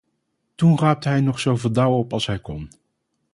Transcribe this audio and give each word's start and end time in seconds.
Toen 0.55 0.77
raapte 0.79 1.09
hij 1.09 1.21
nog 1.21 1.39
zoveel 1.39 1.71
dauw 1.71 1.91
op 1.93 2.13
als 2.13 2.25
hij 2.25 2.39
kon. 2.39 2.69